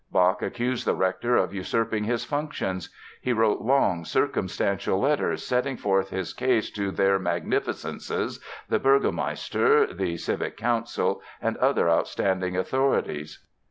[0.11, 2.89] Bach accused the rector of usurping his functions.
[3.21, 10.17] He wrote long, circumstantial letters setting forth his case to "their Magnificences," the Burgomaster, the
[10.17, 13.45] civic council, and other outstanding authorities.